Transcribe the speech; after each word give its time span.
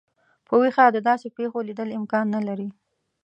په 0.47 0.53
ویښه 0.59 0.85
د 0.91 0.97
داسي 1.07 1.27
پیښو 1.37 1.59
لیدل 1.67 1.89
امکان 1.99 2.25
نه 2.35 2.41
لري. 2.47 2.67